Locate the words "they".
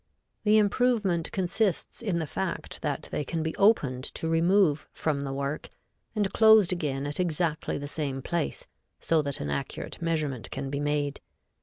3.11-3.23